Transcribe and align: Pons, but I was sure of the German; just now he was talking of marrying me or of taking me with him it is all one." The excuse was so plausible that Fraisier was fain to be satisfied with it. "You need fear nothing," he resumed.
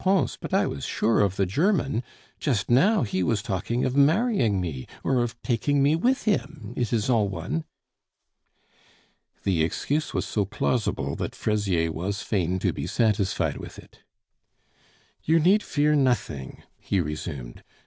Pons, 0.03 0.35
but 0.41 0.51
I 0.51 0.65
was 0.65 0.83
sure 0.83 1.19
of 1.19 1.35
the 1.35 1.45
German; 1.45 2.01
just 2.39 2.71
now 2.71 3.03
he 3.03 3.21
was 3.21 3.43
talking 3.43 3.85
of 3.85 3.95
marrying 3.95 4.59
me 4.59 4.87
or 5.03 5.21
of 5.21 5.39
taking 5.43 5.83
me 5.83 5.95
with 5.95 6.23
him 6.23 6.73
it 6.75 6.91
is 6.91 7.07
all 7.07 7.27
one." 7.29 7.65
The 9.43 9.63
excuse 9.63 10.11
was 10.11 10.25
so 10.25 10.43
plausible 10.43 11.15
that 11.17 11.35
Fraisier 11.35 11.91
was 11.91 12.23
fain 12.23 12.57
to 12.65 12.73
be 12.73 12.87
satisfied 12.87 13.57
with 13.57 13.77
it. 13.77 13.99
"You 15.23 15.39
need 15.39 15.61
fear 15.61 15.93
nothing," 15.95 16.63
he 16.79 16.99
resumed. 16.99 17.63